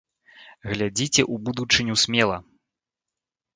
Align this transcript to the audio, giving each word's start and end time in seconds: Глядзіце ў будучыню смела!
Глядзіце 0.71 1.21
ў 1.25 1.35
будучыню 1.51 1.93
смела! 2.07 2.37